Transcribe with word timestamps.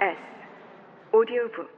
S 0.00 0.16
오디오북 1.12 1.68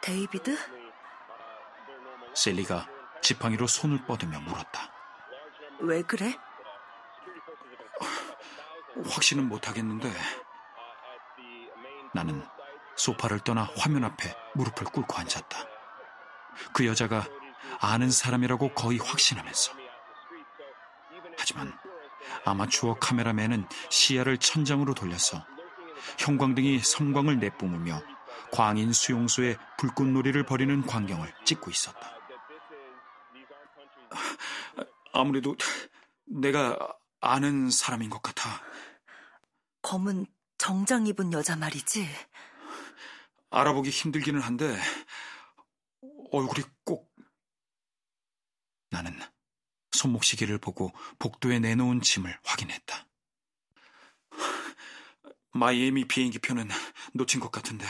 데이비드? 0.00 0.56
셀리가 2.34 2.88
지팡이로 3.20 3.66
손을 3.66 4.06
뻗으며 4.06 4.40
물었다. 4.40 4.90
왜 5.80 6.00
그래? 6.02 6.34
확신은 9.04 9.48
못하겠는데 9.50 10.10
나는 12.14 12.42
소파를 12.96 13.40
떠나 13.40 13.68
화면 13.76 14.04
앞에 14.04 14.34
무릎을 14.54 14.84
꿇고 14.84 15.14
앉았다. 15.14 15.58
그 16.72 16.86
여자가 16.86 17.22
아는 17.80 18.10
사람이라고 18.10 18.72
거의 18.74 18.98
확신하면서 18.98 19.81
하지만 21.52 21.72
아마추어 22.44 22.94
카메라맨은 22.98 23.66
시야를 23.90 24.38
천장으로 24.38 24.94
돌려서 24.94 25.44
형광등이 26.18 26.80
섬광을 26.80 27.38
내뿜으며 27.38 28.02
광인 28.50 28.92
수용소에 28.92 29.56
불꽃놀이를 29.78 30.44
벌이는 30.44 30.86
광경을 30.86 31.32
찍고 31.44 31.70
있었다. 31.70 32.18
아무래도 35.12 35.56
내가 36.24 36.76
아는 37.20 37.70
사람인 37.70 38.10
것 38.10 38.22
같아. 38.22 38.62
검은 39.82 40.26
정장 40.58 41.06
입은 41.06 41.32
여자 41.32 41.56
말이지? 41.56 42.08
알아보기 43.50 43.90
힘들기는 43.90 44.40
한데 44.40 44.76
얼굴이 46.30 46.64
꼭 46.84 47.11
손목 50.02 50.24
시계를 50.24 50.58
보고 50.58 50.92
복도에 51.20 51.60
내놓은 51.60 52.00
짐을 52.00 52.36
확인했다. 52.42 53.06
마이애미 55.52 56.08
비행기 56.08 56.40
표는 56.40 56.68
놓친 57.14 57.38
것 57.38 57.52
같은데. 57.52 57.86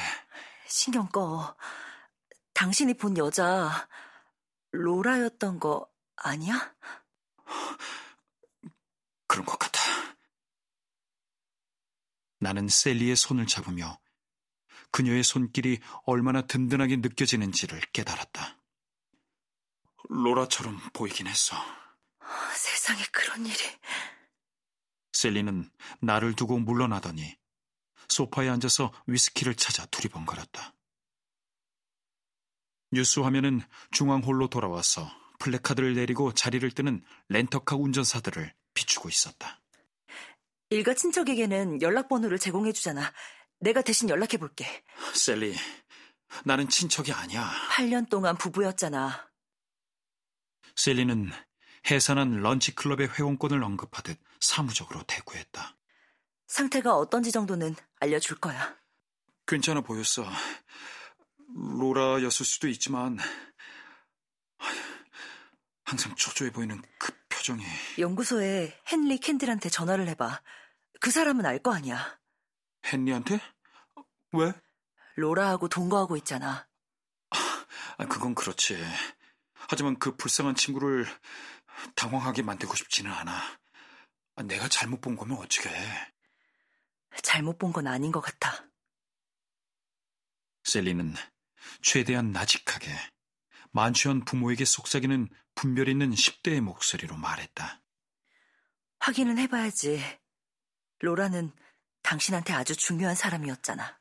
신경 0.66 1.08
꺼. 1.08 1.56
당신이 2.52 2.94
본 2.94 3.16
여자 3.16 3.88
로라였던 4.72 5.58
거 5.58 5.88
아니야? 6.16 6.74
그런 9.26 9.46
것 9.46 9.58
같아. 9.58 9.80
나는 12.40 12.68
셀리의 12.68 13.16
손을 13.16 13.46
잡으며 13.46 13.98
그녀의 14.90 15.24
손길이 15.24 15.80
얼마나 16.04 16.42
든든하게 16.42 16.96
느껴지는지를 16.96 17.80
깨달았다. 17.94 18.58
로라처럼 20.10 20.78
보이긴 20.92 21.26
했어. 21.26 21.56
세상에 22.82 23.04
그런 23.12 23.46
일이. 23.46 23.58
셀리는 25.12 25.70
나를 26.00 26.34
두고 26.34 26.58
물러나더니 26.58 27.36
소파에 28.08 28.48
앉아서 28.48 28.92
위스키를 29.06 29.54
찾아 29.54 29.86
두리번거렸다. 29.86 30.74
뉴스 32.90 33.20
화면은 33.20 33.62
중앙홀로 33.92 34.48
돌아와서 34.48 35.08
플래카드를 35.38 35.94
내리고 35.94 36.34
자리를 36.34 36.68
뜨는 36.72 37.04
렌터카 37.28 37.76
운전사들을 37.76 38.52
비추고 38.74 39.08
있었다. 39.08 39.60
일가 40.70 40.94
친척에게는 40.94 41.82
연락번호를 41.82 42.40
제공해주잖아. 42.40 43.12
내가 43.60 43.82
대신 43.82 44.08
연락해볼게. 44.08 44.66
셀리, 45.14 45.54
나는 46.44 46.68
친척이 46.68 47.12
아니야. 47.12 47.48
8년 47.76 48.10
동안 48.10 48.36
부부였잖아. 48.36 49.30
셀리는 50.74 51.30
해산한 51.90 52.40
런치클럽의 52.40 53.08
회원권을 53.08 53.62
언급하듯 53.62 54.18
사무적으로 54.40 55.02
대꾸했다. 55.06 55.76
상태가 56.46 56.94
어떤지 56.96 57.32
정도는 57.32 57.74
알려줄 58.00 58.38
거야. 58.38 58.76
괜찮아 59.46 59.80
보였어. 59.80 60.24
로라였을 61.54 62.46
수도 62.46 62.68
있지만 62.68 63.18
항상 65.84 66.14
초조해 66.14 66.52
보이는 66.52 66.80
그 66.98 67.12
표정이. 67.28 67.64
연구소에 67.98 68.78
헨리 68.92 69.18
캔들한테 69.18 69.68
전화를 69.68 70.08
해봐. 70.08 70.40
그 71.00 71.10
사람은 71.10 71.44
알 71.44 71.58
거 71.58 71.74
아니야. 71.74 72.18
헨리한테? 72.84 73.40
왜? 74.32 74.52
로라하고 75.16 75.68
동거하고 75.68 76.16
있잖아. 76.18 76.66
아, 77.98 78.06
그건 78.06 78.34
그렇지. 78.34 78.82
하지만 79.54 79.98
그 79.98 80.16
불쌍한 80.16 80.54
친구를 80.54 81.06
당황하게 81.96 82.42
만들고 82.42 82.74
싶지는 82.74 83.10
않아. 83.12 83.58
아, 84.36 84.42
내가 84.42 84.68
잘못 84.68 85.00
본 85.00 85.16
거면 85.16 85.38
어떻게 85.38 85.68
해? 85.68 86.12
잘못 87.22 87.58
본 87.58 87.72
건 87.72 87.86
아닌 87.86 88.10
것 88.12 88.20
같아. 88.20 88.64
셀리는 90.64 91.14
최대한 91.82 92.32
나직하게 92.32 92.88
만취한 93.72 94.24
부모에게 94.24 94.64
속삭이는 94.64 95.28
분별 95.54 95.88
있는 95.88 96.10
10대의 96.10 96.60
목소리로 96.60 97.16
말했다. 97.16 97.82
확인은 99.00 99.38
해봐야지. 99.38 100.02
로라는 101.00 101.52
당신한테 102.02 102.52
아주 102.52 102.76
중요한 102.76 103.14
사람이었잖아. 103.14 103.98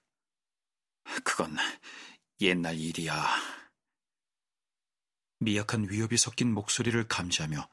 그건 1.23 1.57
옛날 2.41 2.77
일이야. 2.77 3.60
미약한 5.43 5.87
위협이 5.89 6.17
섞인 6.17 6.53
목소리를 6.53 7.07
감지하며 7.07 7.67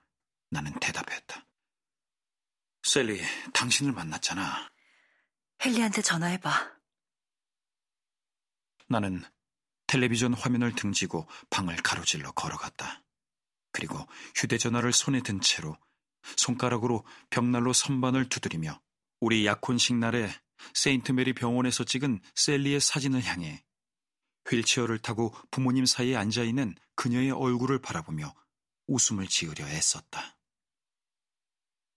나는 0.51 0.73
대답했다. 0.81 1.47
셀리, 2.83 3.21
당신을 3.53 3.93
만났잖아. 3.93 4.71
헨리한테 5.63 6.01
전화해봐. 6.01 6.79
나는 8.89 9.23
텔레비전 9.87 10.33
화면을 10.33 10.75
등지고 10.75 11.29
방을 11.51 11.77
가로질러 11.77 12.33
걸어갔다. 12.33 13.03
그리고 13.71 13.99
휴대전화를 14.35 14.95
손에 14.95 15.21
든 15.21 15.43
채로 15.43 15.77
손가락으로 16.39 17.05
벽난로 17.29 17.75
선반을 17.75 18.31
두드리며 18.31 18.81
우리 19.21 19.45
약혼식 19.45 19.97
날에 19.97 20.35
세인트 20.73 21.13
메리 21.13 21.35
병원에서 21.35 21.85
찍은 21.85 22.23
셀리의 22.35 22.81
사진을 22.81 23.25
향해 23.25 23.63
휠체어를 24.51 24.99
타고 24.99 25.35
부모님 25.51 25.87
사이에 25.87 26.17
앉아 26.17 26.43
있는 26.43 26.75
그녀의 26.95 27.31
얼굴을 27.31 27.81
바라보며 27.81 28.35
웃음을 28.87 29.27
지으려 29.27 29.67
애썼다. 29.67 30.37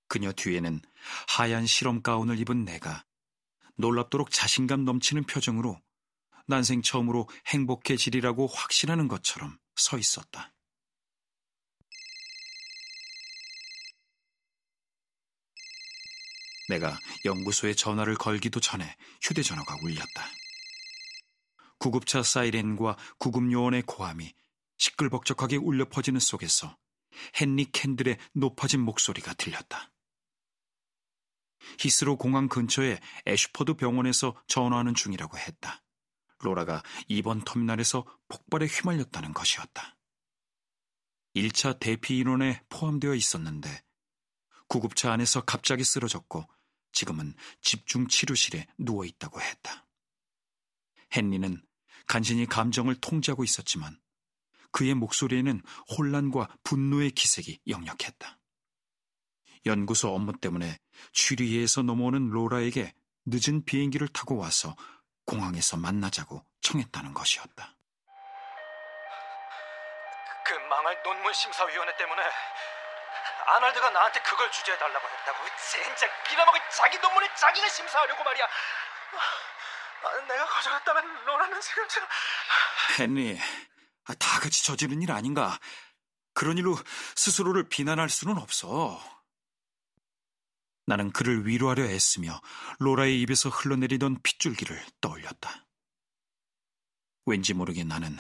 그녀 0.07 0.31
뒤에는 0.34 0.81
하얀 1.29 1.66
실험 1.66 2.01
가운을 2.01 2.38
입은 2.40 2.66
내가 2.66 3.06
놀랍도록 3.75 4.29
자신감 4.31 4.84
넘치는 4.84 5.23
표정으로 5.23 5.81
난생 6.47 6.81
처음으로 6.81 7.29
행복해지리라고 7.47 8.47
확신하는 8.47 9.07
것처럼 9.07 9.57
서 9.75 9.97
있었다. 9.97 10.53
내가 16.67 16.97
연구소에 17.25 17.73
전화를 17.73 18.16
걸기도 18.16 18.59
전에 18.59 18.95
휴대전화가 19.22 19.78
울렸다. 19.81 20.41
구급차 21.81 22.21
사이렌과 22.21 22.95
구급요원의 23.17 23.81
고함이 23.87 24.35
시끌벅적하게 24.77 25.57
울려 25.57 25.89
퍼지는 25.89 26.19
속에서 26.19 26.77
헨리 27.41 27.71
캔들의 27.71 28.19
높아진 28.35 28.81
목소리가 28.81 29.33
들렸다. 29.33 29.91
히스로 31.79 32.17
공항 32.17 32.47
근처에 32.47 32.99
애슈퍼드 33.25 33.73
병원에서 33.77 34.39
전화하는 34.45 34.93
중이라고 34.93 35.39
했다. 35.39 35.81
로라가 36.41 36.83
이번 37.07 37.43
터미널에서 37.43 38.05
폭발에 38.27 38.67
휘말렸다는 38.67 39.34
것이었다. 39.34 39.97
1차 41.35 41.79
대피 41.79 42.19
인원에 42.19 42.61
포함되어 42.69 43.16
있었는데 43.16 43.84
구급차 44.67 45.11
안에서 45.13 45.41
갑자기 45.41 45.84
쓰러졌고 45.84 46.45
지금은 46.91 47.34
집중 47.59 48.07
치료실에 48.07 48.67
누워 48.77 49.03
있다고 49.03 49.41
했다. 49.41 49.87
헨리는 51.16 51.61
간신히 52.07 52.45
감정을 52.45 52.95
통제하고 52.95 53.43
있었지만 53.43 53.99
그의 54.71 54.93
목소리에는 54.93 55.61
혼란과 55.97 56.47
분노의 56.63 57.11
기색이 57.11 57.61
역력했다. 57.67 58.37
연구소 59.65 60.13
업무 60.13 60.37
때문에 60.39 60.79
취리에서 61.13 61.81
넘어오는 61.81 62.29
로라에게 62.29 62.93
늦은 63.25 63.65
비행기를 63.65 64.07
타고 64.07 64.37
와서 64.37 64.75
공항에서 65.25 65.77
만나자고 65.77 66.43
청했다는 66.61 67.13
것이었다. 67.13 67.75
그 70.45 70.53
망할 70.69 71.01
논문 71.03 71.31
심사위원회 71.33 71.95
때문에 71.97 72.21
아날드가 73.47 73.89
나한테 73.89 74.21
그걸 74.21 74.51
주제해달라고 74.51 75.07
했다고. 75.07 75.45
젠장 75.71 76.09
빌어먹을 76.27 76.59
자기 76.75 76.97
논문에 76.97 77.27
자기가 77.35 77.67
심사하려고 77.69 78.23
말이야. 78.23 78.47
아, 80.03 80.27
내가 80.27 80.45
가져갔다면 80.45 81.25
로라는 81.25 81.59
저... 81.61 83.03
헨리, 83.03 83.39
다 84.05 84.39
같이 84.39 84.65
저지른 84.65 85.01
일 85.01 85.11
아닌가? 85.11 85.59
그런 86.33 86.57
일로 86.57 86.77
스스로를 87.15 87.69
비난할 87.69 88.09
수는 88.09 88.37
없어. 88.37 88.99
나는 90.85 91.11
그를 91.11 91.45
위로하려 91.45 91.83
애쓰며 91.83 92.41
로라의 92.79 93.21
입에서 93.21 93.49
흘러내리던 93.49 94.21
핏줄기를 94.23 94.83
떠올렸다. 94.99 95.67
왠지 97.25 97.53
모르게 97.53 97.83
나는 97.83 98.17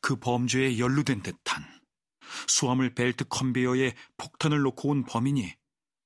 그 0.00 0.16
범죄에 0.16 0.78
연루된 0.78 1.22
듯한 1.22 1.64
수화물 2.46 2.94
벨트 2.94 3.24
컨베이어에 3.24 3.94
폭탄을 4.16 4.60
놓고 4.60 4.90
온 4.90 5.04
범인이 5.04 5.56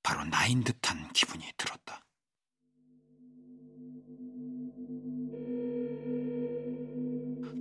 바로 0.02 0.24
나인 0.24 0.62
듯한 0.64 1.12
기분이 1.12 1.52
들었다. 1.56 2.01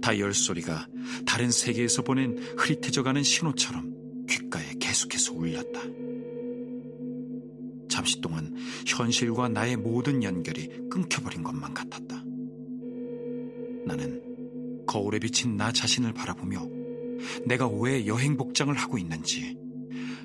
다이얼 0.02 0.34
소리가 0.34 0.88
다른 1.26 1.52
세계에서 1.52 2.02
보낸 2.02 2.38
흐릿해져가는 2.58 3.22
신호처럼 3.22 4.26
귓가에 4.28 4.76
계속해서 4.80 5.34
울렸다. 5.34 5.82
잠시 7.90 8.22
동안 8.22 8.56
현실과 8.88 9.50
나의 9.50 9.78
모든 9.78 10.24
연결이 10.24 10.70
끊겨버린 10.90 11.44
것만 11.44 11.74
같았다. 11.74 12.24
나는 13.86 14.86
거울에 14.88 15.20
비친 15.20 15.58
나 15.58 15.72
자신을 15.72 16.14
바라보며 16.14 16.68
내가 17.46 17.68
왜 17.68 18.08
여행 18.08 18.38
복장을 18.38 18.74
하고 18.74 18.98
있는지, 18.98 19.58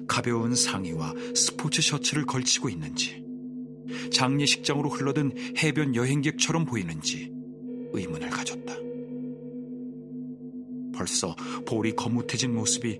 가벼운 0.06 0.54
상의와 0.54 1.12
스포츠 1.34 1.82
셔츠를 1.82 2.24
걸치고 2.24 2.68
있는지, 2.68 3.24
장례식장으로 4.12 4.88
흘러든 4.88 5.32
해변 5.58 5.94
여행객처럼 5.94 6.64
보이는지 6.64 7.30
의문을 7.92 8.30
가졌다. 8.30 8.74
벌써 10.96 11.36
볼이 11.66 11.94
거뭇해진 11.94 12.54
모습이 12.54 12.98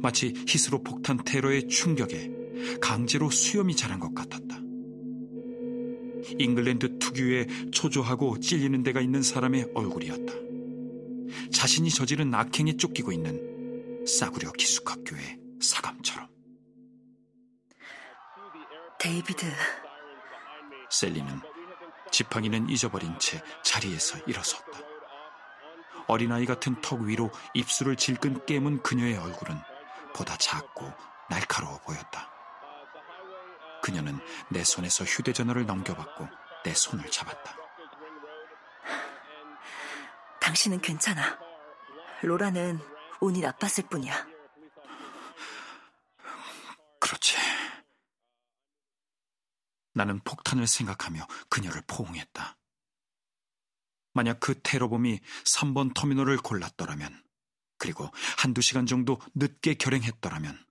마치 0.00 0.32
히스로 0.46 0.82
폭탄 0.82 1.18
테러의 1.24 1.68
충격에 1.68 2.30
강제로 2.80 3.30
수염이 3.30 3.74
자란 3.74 3.98
것 3.98 4.14
같았다. 4.14 4.60
잉글랜드 6.38 6.98
특유의 6.98 7.70
초조하고 7.72 8.38
찔리는 8.38 8.82
데가 8.82 9.00
있는 9.00 9.22
사람의 9.22 9.72
얼굴이었다. 9.74 10.32
자신이 11.50 11.90
저지른 11.90 12.32
악행에 12.34 12.76
쫓기고 12.76 13.12
있는 13.12 14.04
싸구려 14.06 14.52
기숙학교의 14.52 15.38
사감처럼. 15.60 16.28
데이비드, 19.00 19.46
셀리는 20.90 21.26
지팡이는 22.12 22.68
잊어버린 22.68 23.18
채 23.18 23.42
자리에서 23.64 24.18
일어섰다. 24.26 24.91
어린아이 26.12 26.44
같은 26.44 26.78
턱 26.82 27.00
위로 27.00 27.30
입술을 27.54 27.96
질끈 27.96 28.44
깨문 28.44 28.82
그녀의 28.82 29.16
얼굴은 29.16 29.58
보다 30.14 30.36
작고 30.36 30.92
날카로워 31.30 31.78
보였다. 31.78 32.30
그녀는 33.82 34.20
내 34.50 34.62
손에서 34.62 35.04
휴대전화를 35.04 35.64
넘겨받고 35.64 36.28
내 36.64 36.74
손을 36.74 37.10
잡았다. 37.10 37.56
당신은 40.40 40.82
괜찮아. 40.82 41.38
로라는 42.20 42.78
운이 43.22 43.40
나빴을 43.40 43.88
뿐이야. 43.88 44.26
그렇지. 47.00 47.38
나는 49.94 50.20
폭탄을 50.20 50.66
생각하며 50.66 51.26
그녀를 51.48 51.82
포옹했다. 51.86 52.58
만약 54.12 54.40
그 54.40 54.60
테러범이 54.60 55.20
3번 55.44 55.94
터미널을 55.94 56.38
골랐더라면, 56.38 57.22
그리고 57.78 58.10
한두 58.38 58.60
시간 58.60 58.86
정도 58.86 59.20
늦게 59.34 59.74
결행했더라면, 59.74 60.64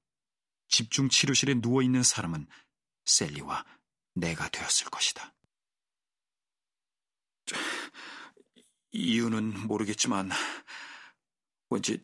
집중 0.67 1.09
치료실에 1.09 1.55
누워있는 1.55 2.03
사람은 2.03 2.47
셀리와 3.05 3.65
내가 4.15 4.49
되었을 4.49 4.89
것이다. 4.89 5.33
이유는 8.91 9.67
모르겠지만, 9.67 10.29
왠지 11.69 12.01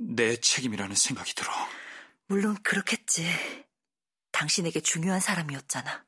내 0.00 0.36
책임이라는 0.36 0.94
생각이 0.94 1.34
들어. 1.34 1.52
물론 2.26 2.60
그렇겠지. 2.62 3.26
당신에게 4.32 4.80
중요한 4.80 5.20
사람이었잖아. 5.20 6.04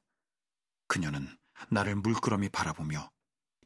그녀는 0.87 1.39
나를 1.71 1.95
물끄러미 1.97 2.49
바라보며 2.49 3.11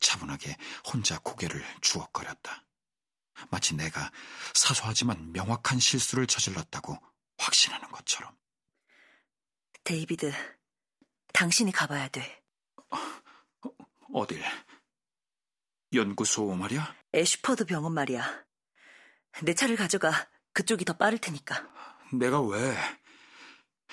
차분하게 0.02 0.56
혼자 0.92 1.18
고개를 1.20 1.64
주걱거렸다. 1.80 2.64
마치 3.50 3.74
내가 3.74 4.10
사소하지만 4.54 5.32
명확한 5.32 5.80
실수를 5.80 6.26
저질렀다고 6.26 6.96
확신하는 7.38 7.88
것처럼. 7.88 8.36
데이비드, 9.84 10.32
당신이 11.32 11.72
가봐야 11.72 12.08
돼. 12.08 12.42
어딜? 14.12 14.44
연구소 15.92 16.54
말이야? 16.54 16.94
애슈퍼드 17.14 17.64
병원 17.64 17.94
말이야. 17.94 18.44
내 19.42 19.54
차를 19.54 19.76
가져가. 19.76 20.28
그쪽이 20.52 20.84
더 20.84 20.92
빠를 20.92 21.18
테니까. 21.18 21.66
내가 22.12 22.40
왜? 22.42 22.76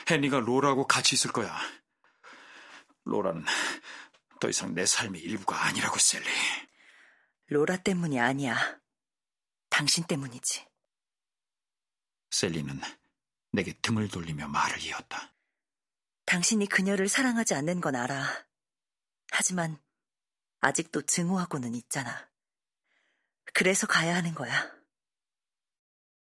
헨리가 0.09 0.39
로라하고 0.39 0.88
같이 0.88 1.15
있을 1.15 1.31
거야. 1.31 1.57
로라는 3.06 3.45
더 4.39 4.50
이상 4.50 4.74
내 4.74 4.86
삶의 4.86 5.21
일부가 5.21 5.65
아니라고, 5.65 5.97
셀리. 6.00 6.25
로라 7.47 7.77
때문이 7.77 8.19
아니야. 8.19 8.80
당신 9.69 10.03
때문이지. 10.06 10.68
셀리는 12.31 12.80
내게 13.51 13.74
등을 13.81 14.07
돌리며 14.07 14.47
말을 14.47 14.81
이었다. 14.81 15.33
당신이 16.25 16.68
그녀를 16.68 17.09
사랑하지 17.09 17.56
않는 17.56 17.81
건 17.81 17.95
알아. 17.95 18.45
하지만 19.31 19.81
아직도 20.59 21.03
증오하고는 21.03 21.74
있잖아. 21.75 22.30
그래서 23.53 23.88
가야 23.88 24.15
하는 24.15 24.35
거야. 24.35 24.78